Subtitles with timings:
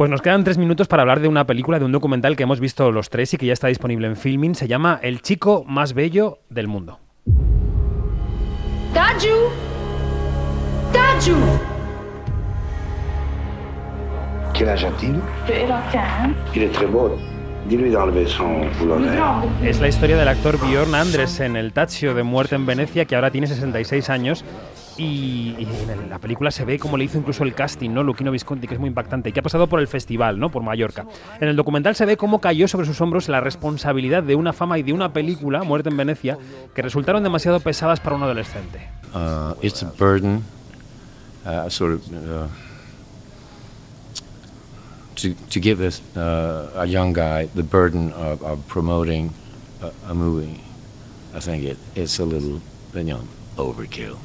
[0.00, 2.58] Pues nos quedan tres minutos para hablar de una película, de un documental que hemos
[2.58, 4.54] visto los tres y que ya está disponible en Filming.
[4.54, 6.98] Se llama El chico más bello del mundo.
[8.94, 9.28] Taju
[10.90, 11.36] Taju
[14.54, 15.20] Quel a-t-il
[16.54, 17.18] Il est très beau.
[19.62, 23.30] Es la historia del actor Bjorn Andresen, el Tachio de Muerte en Venecia, que ahora
[23.30, 24.44] tiene 66 años
[25.00, 28.02] y, en la película se ve cómo le hizo incluso el casting, ¿no?
[28.02, 30.50] Luquino Visconti, que es muy impactante, y que ha pasado por el festival, ¿no?
[30.50, 31.06] Por Mallorca.
[31.40, 34.78] En el documental se ve cómo cayó sobre sus hombros la responsabilidad de una fama
[34.78, 36.38] y de una película, Muerte en Venecia,
[36.74, 38.88] que resultaron demasiado pesadas para un adolescente.
[39.14, 40.44] Uh, it's a burden,
[41.46, 42.46] uh, sort of, uh,
[45.16, 49.32] to, to give this, uh, a young guy the burden of, of promoting
[49.82, 50.60] a, a movie.
[51.34, 52.60] I think it, it's a little,
[52.94, 53.22] you know,
[53.56, 54.18] overkill.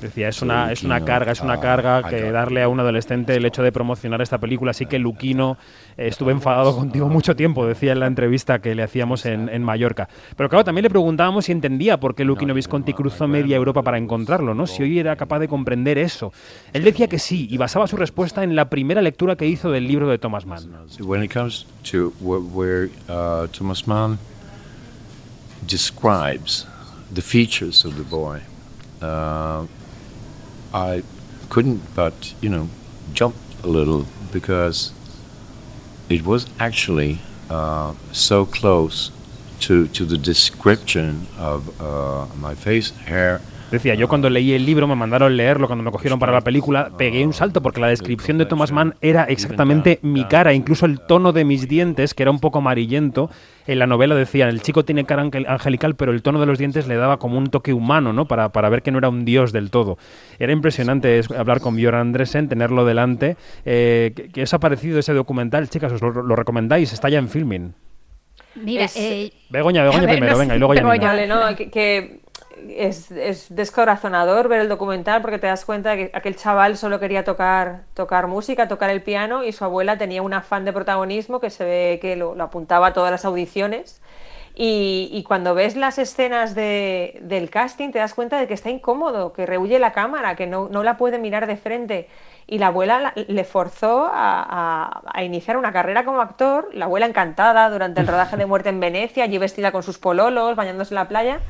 [0.00, 3.44] Decía, es una, es una carga, es una carga que darle a un adolescente el
[3.44, 4.70] hecho de promocionar esta película.
[4.70, 5.56] Así que Luquino,
[5.96, 9.62] eh, estuve enfadado contigo mucho tiempo, decía en la entrevista que le hacíamos en, en,
[9.62, 10.08] Mallorca.
[10.36, 13.98] Pero claro, también le preguntábamos si entendía por qué Luquino Visconti cruzó media Europa para
[13.98, 14.66] encontrarlo, ¿no?
[14.66, 16.32] Si hoy era capaz de comprender eso.
[16.72, 19.86] Él decía que sí, y basaba su respuesta en la primera lectura que hizo del
[19.88, 20.58] libro de Thomas Mann.
[21.00, 24.18] When it comes to where uh, Thomas Mann
[25.66, 26.66] describes
[27.12, 28.40] the features of the boy,
[29.02, 29.66] uh,
[30.72, 31.02] I
[31.48, 32.68] couldn't but, you know,
[33.12, 34.92] jump a little because
[36.08, 39.10] it was actually uh, so close
[39.60, 44.86] to, to the description of uh, my face, hair, Decía, yo cuando leí el libro,
[44.86, 48.38] me mandaron leerlo, cuando me cogieron para la película, pegué un salto porque la descripción
[48.38, 52.30] de Thomas Mann era exactamente mi cara, incluso el tono de mis dientes, que era
[52.30, 53.30] un poco amarillento.
[53.66, 56.88] En la novela decía, el chico tiene cara angelical, pero el tono de los dientes
[56.88, 58.26] le daba como un toque humano, ¿no?
[58.26, 59.98] Para, para ver que no era un dios del todo.
[60.38, 63.36] Era impresionante hablar con Björn Andresen, tenerlo delante.
[63.66, 65.92] Eh, ¿Qué os ha parecido ese documental, chicas?
[65.92, 66.94] ¿Os lo, recomendáis?
[66.94, 67.74] Está ya en filming.
[68.54, 70.82] Mira, eh, Begoña, Begoña primero, venga, y luego ya.
[70.82, 72.20] Begoña, no, que
[72.68, 77.00] es, es, descorazonador ver el documental porque te das cuenta de que aquel chaval solo
[77.00, 81.40] quería tocar, tocar música, tocar el piano y su abuela tenía un afán de protagonismo
[81.40, 84.00] que se ve que lo, apuntaba a todas las audiciones.
[84.60, 89.32] Y, cuando ves las escenas de, del casting te das cuenta de que está incómodo,
[89.32, 92.08] que rehuye la cámara, que no, no la puede mirar de frente.
[92.48, 97.70] Y la abuela le forzó a, a, iniciar una carrera como actor, la abuela encantada
[97.70, 101.06] durante el rodaje de Muerte en Venecia, allí vestida con sus pololos, bañándose en la
[101.08, 101.40] playa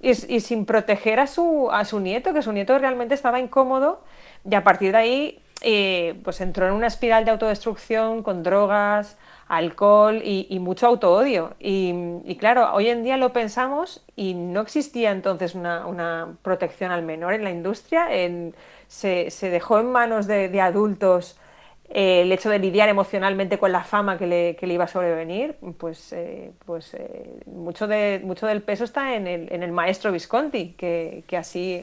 [0.00, 4.02] y, sin proteger a su, a su nieto, que su nieto realmente estaba incómodo
[4.48, 9.16] y a partir de ahí eh, pues entró en una espiral de autodestrucción con drogas,
[9.48, 11.54] alcohol y, mucho autoodio.
[11.58, 11.94] Y,
[12.24, 17.32] y, claro, hoy en día lo pensamos y no existía entonces una, protección al menor
[17.34, 18.08] en la industria.
[18.86, 21.38] se, se, dejó en manos de, de adultos
[21.90, 24.88] eh, el hecho de lidiar emocionalmente con la fama que le, que le iba a
[24.88, 29.72] sobrevenir, pues, eh, pues eh, mucho, de, mucho del peso está en el, en el
[29.72, 31.82] maestro Visconti, que, que así,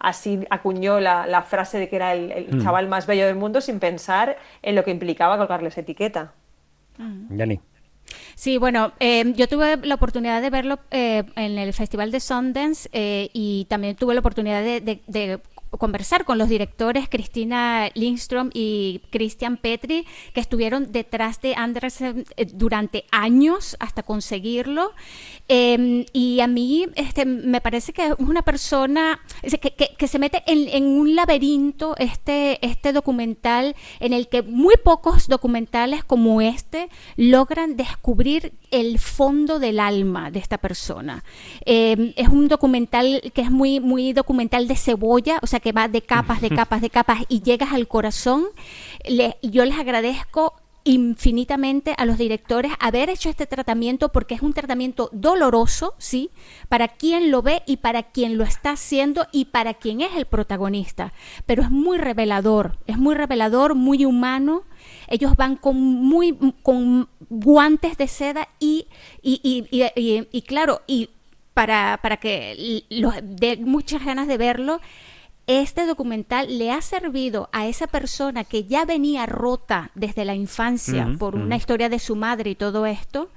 [0.00, 2.64] así acuñó la, la, frase de que era el, mm.
[2.64, 6.32] chaval más bello del mundo sin pensar en lo que implicaba colgarles etiqueta.
[6.98, 7.36] Mm.
[7.36, 7.60] Yani.
[8.34, 13.96] Sí, bueno, yo tuve la oportunidad de verlo en el Festival de Sundance y también
[13.96, 15.40] tuve la oportunidad de, de
[15.78, 22.46] conversar con los directores Cristina Lindström y Christian Petri, que estuvieron detrás de Andersen eh,
[22.52, 24.92] durante años hasta conseguirlo.
[25.48, 30.84] Em, y a mí este, me parece que es una persona que, se mete en,
[30.84, 38.52] un laberinto este, este documental en el que muy pocos documentales como este logran descubrir
[38.70, 41.24] el fondo del alma de esta persona.
[41.64, 45.88] Em, es un documental que es muy, muy documental de cebolla, o sea, que va
[45.88, 48.44] de capas, de capas, de capas y llegas al corazón.
[49.42, 50.52] yo les agradezco
[50.86, 56.28] infinitamente a los directores haber hecho este tratamiento porque es un tratamiento doloroso, ¿sí?
[56.68, 60.26] Para quien lo ve y para quien lo está haciendo y para quien es el
[60.26, 61.14] protagonista.
[61.46, 64.64] Pero es muy revelador, es muy revelador, muy humano.
[65.08, 68.86] Ellos van con muy con guantes de seda y,
[69.22, 71.08] y, y, y claro, y
[71.54, 74.80] para, para que los dé muchas ganas de verlo,
[75.46, 81.14] este documental le ha servido a esa persona que ya venía rota desde la infancia
[81.18, 83.30] por una historia de su madre y todo esto,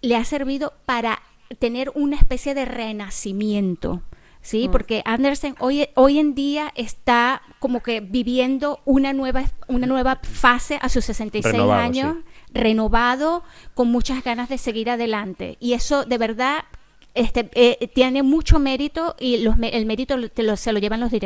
[0.00, 1.22] le ha servido para
[1.58, 4.02] tener una especie de renacimiento.
[4.40, 4.68] ¿sí?
[4.68, 4.70] Mm.
[4.72, 10.78] Porque Andersen hoy, hoy en día está como que viviendo una nueva, una nueva fase
[10.82, 12.16] a sus 66 años,
[12.52, 13.44] renovado,
[13.74, 15.56] con muchas ganas de seguir adelante.
[15.60, 16.64] Y eso de verdad
[17.14, 20.16] este, eh, tiene mucho mérito y los, el mérito
[20.56, 21.22] se lo llevan los directores.